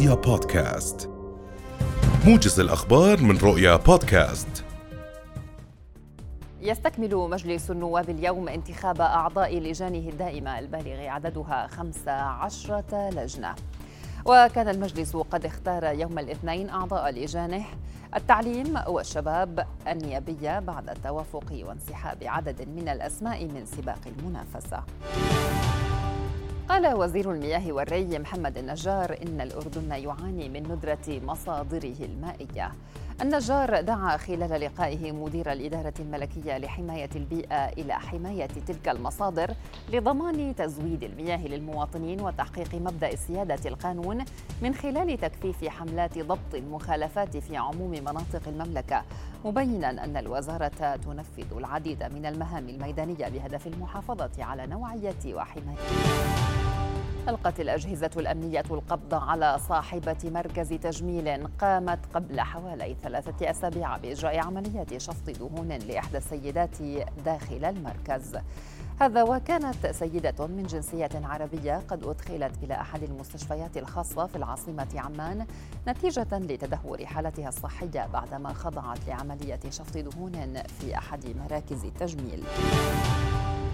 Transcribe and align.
رؤيا 0.00 0.14
بودكاست. 0.14 1.10
موجز 2.26 2.60
الأخبار 2.60 3.22
من 3.22 3.38
رؤيا 3.38 3.76
بودكاست. 3.76 4.64
يستكمل 6.60 7.16
مجلس 7.16 7.70
النواب 7.70 8.10
اليوم 8.10 8.48
انتخاب 8.48 9.00
أعضاء 9.00 9.58
لجانه 9.58 10.08
الدائمة 10.08 10.58
البالغ 10.58 11.06
عددها 11.06 11.66
15 11.66 13.10
لجنة. 13.10 13.54
وكان 14.26 14.68
المجلس 14.68 15.16
قد 15.16 15.46
اختار 15.46 15.84
يوم 15.84 16.18
الاثنين 16.18 16.70
أعضاء 16.70 17.10
لجانه 17.10 17.64
التعليم 18.16 18.78
والشباب 18.86 19.66
النيابية 19.88 20.58
بعد 20.58 20.90
التوافق 20.90 21.64
وانسحاب 21.68 22.18
عدد 22.22 22.68
من 22.68 22.88
الأسماء 22.88 23.44
من 23.44 23.66
سباق 23.66 24.00
المنافسة. 24.06 24.82
قال 26.70 26.94
وزير 26.94 27.32
المياه 27.32 27.72
والري 27.72 28.18
محمد 28.18 28.58
النجار 28.58 29.16
إن 29.22 29.40
الأردن 29.40 29.90
يعاني 29.90 30.48
من 30.48 30.62
ندرة 30.62 31.20
مصادره 31.26 31.96
المائية. 32.00 32.72
النجار 33.22 33.80
دعا 33.80 34.16
خلال 34.16 34.60
لقائه 34.60 35.12
مدير 35.12 35.52
الإدارة 35.52 35.94
الملكية 36.00 36.58
لحماية 36.58 37.08
البيئة 37.16 37.68
إلى 37.68 37.94
حماية 37.94 38.46
تلك 38.46 38.88
المصادر 38.88 39.54
لضمان 39.92 40.54
تزويد 40.56 41.02
المياه 41.02 41.46
للمواطنين 41.46 42.20
وتحقيق 42.20 42.74
مبدأ 42.74 43.16
سيادة 43.16 43.70
القانون 43.70 44.24
من 44.62 44.74
خلال 44.74 45.18
تكثيف 45.18 45.68
حملات 45.68 46.18
ضبط 46.18 46.54
المخالفات 46.54 47.36
في 47.36 47.56
عموم 47.56 47.90
مناطق 47.90 48.48
المملكة 48.48 49.02
مبينا 49.44 50.04
أن 50.04 50.16
الوزارة 50.16 50.96
تنفذ 50.96 51.56
العديد 51.56 52.02
من 52.02 52.26
المهام 52.26 52.68
الميدانية 52.68 53.28
بهدف 53.28 53.66
المحافظة 53.66 54.44
على 54.44 54.66
نوعية 54.66 55.34
وحماية. 55.34 55.76
ألقت 57.28 57.60
الأجهزة 57.60 58.10
الأمنية 58.16 58.64
القبض 58.70 59.14
على 59.14 59.58
صاحبة 59.68 60.16
مركز 60.24 60.68
تجميل 60.68 61.46
قامت 61.46 61.98
قبل 62.14 62.40
حوالي 62.40 62.96
ثلاثة 63.02 63.50
أسابيع 63.50 63.96
بإجراء 63.96 64.38
عملية 64.38 64.98
شفط 64.98 65.30
دهون 65.30 65.68
لإحدى 65.68 66.18
السيدات 66.18 66.82
داخل 67.24 67.64
المركز 67.64 68.36
هذا 69.00 69.22
وكانت 69.22 69.86
سيدة 69.86 70.46
من 70.46 70.62
جنسية 70.62 71.08
عربية 71.14 71.82
قد 71.88 72.04
أدخلت 72.04 72.52
إلى 72.62 72.74
أحد 72.74 73.02
المستشفيات 73.02 73.76
الخاصة 73.76 74.26
في 74.26 74.36
العاصمة 74.36 74.88
عمان 74.94 75.46
نتيجة 75.88 76.38
لتدهور 76.38 77.06
حالتها 77.06 77.48
الصحية 77.48 78.06
بعدما 78.12 78.52
خضعت 78.52 78.98
لعملية 79.08 79.60
شفط 79.70 79.98
دهون 79.98 80.62
في 80.80 80.98
أحد 80.98 81.36
مراكز 81.36 81.84
التجميل. 81.84 82.44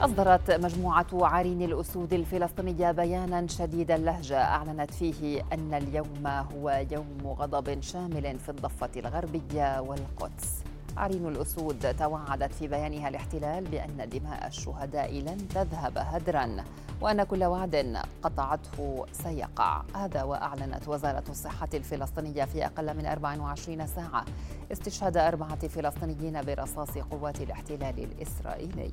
أصدرت 0.00 0.50
مجموعة 0.50 1.06
عرين 1.12 1.62
الأسود 1.62 2.12
الفلسطينية 2.12 2.90
بيانا 2.90 3.46
شديد 3.46 3.90
اللهجة. 3.90 4.42
أعلنت 4.42 4.90
فيه 4.90 5.42
أن 5.52 5.74
اليوم 5.74 6.26
هو 6.26 6.84
يوم 6.90 7.26
غضب 7.26 7.80
شامل 7.80 8.38
في 8.38 8.48
الضفة 8.48 8.90
الغربية 8.96 9.80
والقدس. 9.80 10.64
عرين 10.96 11.28
الأسود 11.28 11.96
توعدت 11.96 12.52
في 12.52 12.68
بيانها 12.68 13.08
الاحتلال 13.08 13.64
بأن 13.64 14.08
دماء 14.08 14.46
الشهداء 14.46 15.12
لن 15.12 15.48
تذهب 15.48 15.98
هدرا 15.98 16.64
وأن 17.00 17.24
كل 17.24 17.44
وعد 17.44 17.96
قطعته 18.22 19.06
سيقع. 19.12 19.82
هذا 19.94 20.22
وأعلنت 20.22 20.88
وزارة 20.88 21.24
الصحة 21.28 21.68
الفلسطينية 21.74 22.44
في 22.44 22.66
أقل 22.66 22.96
من 22.96 23.06
24 23.06 23.86
ساعة 23.86 24.24
استشهاد 24.72 25.16
أربعة 25.16 25.68
فلسطينيين 25.68 26.42
برصاص 26.42 26.98
قوات 26.98 27.40
الاحتلال 27.40 27.98
الإسرائيلي. 27.98 28.92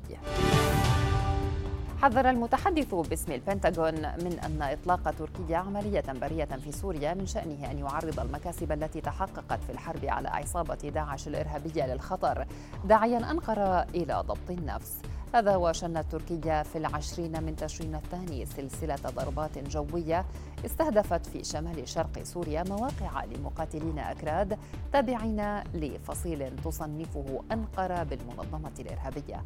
حذر 2.02 2.30
المتحدث 2.30 2.94
باسم 2.94 3.32
البنتاغون 3.32 3.94
من 3.94 4.38
أن 4.44 4.62
إطلاق 4.62 5.10
تركيا 5.10 5.56
عملية 5.56 6.04
برية 6.08 6.44
في 6.44 6.72
سوريا 6.72 7.14
من 7.14 7.26
شأنه 7.26 7.70
أن 7.70 7.78
يعرض 7.78 8.20
المكاسب 8.20 8.72
التي 8.72 9.00
تحققت 9.00 9.64
في 9.66 9.72
الحرب 9.72 10.04
على 10.04 10.28
عصابة 10.28 10.74
داعش 10.74 11.28
الإرهابية 11.28 11.86
للخطر 11.86 12.46
داعيا 12.84 13.30
أنقرة 13.30 13.82
إلى 13.82 14.22
ضبط 14.26 14.50
النفس. 14.50 15.02
هذا 15.34 15.56
وشنت 15.56 16.04
تركيا 16.10 16.62
في 16.62 16.78
العشرين 16.78 17.42
من 17.42 17.56
تشرين 17.56 17.94
الثاني 17.94 18.46
سلسلة 18.46 18.96
ضربات 19.06 19.58
جوية 19.58 20.24
استهدفت 20.64 21.26
في 21.26 21.44
شمال 21.44 21.88
شرق 21.88 22.22
سوريا 22.22 22.64
مواقع 22.68 23.24
لمقاتلين 23.24 23.98
أكراد 23.98 24.58
تابعين 24.92 25.60
لفصيل 25.74 26.56
تصنفه 26.64 27.42
أنقرة 27.52 28.02
بالمنظمة 28.02 28.72
الإرهابية. 28.78 29.42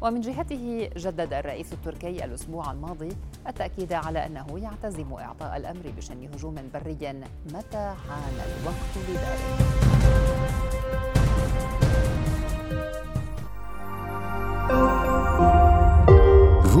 ومن 0.00 0.20
جهته 0.20 0.90
جدد 0.96 1.32
الرئيس 1.32 1.72
التركي 1.72 2.24
الأسبوع 2.24 2.72
الماضي 2.72 3.16
التأكيد 3.46 3.92
على 3.92 4.26
أنه 4.26 4.46
يعتزم 4.58 5.12
إعطاء 5.12 5.56
الأمر 5.56 5.92
بشن 5.96 6.28
هجوم 6.34 6.54
بري 6.74 7.12
متى 7.54 7.94
حان 8.08 8.34
الوقت 8.60 9.08
لذلك. 9.08 10.67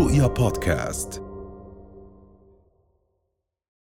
رؤيا 0.08 0.26
بودكاست 0.26 1.22